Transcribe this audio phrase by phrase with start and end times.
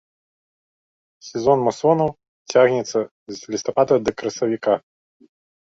[1.27, 2.09] Сезон мусонаў
[2.55, 2.99] цягнецца
[3.39, 4.73] з лістапада да красавіка.